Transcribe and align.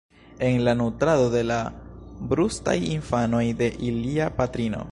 en 0.39 0.65
la 0.65 0.73
nutrado 0.79 1.27
de 1.35 1.41
la 1.51 1.57
brustaj 2.33 2.77
infanoj 2.95 3.43
de 3.61 3.69
ilia 3.91 4.31
patrino. 4.41 4.83